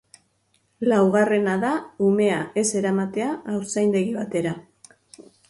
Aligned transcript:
Laugarrena 0.87 1.57
da 1.63 1.73
umea 2.07 2.39
ez 2.63 2.65
eramatea 2.81 3.29
haurtzaindegi 3.53 4.19
batera. 4.19 4.57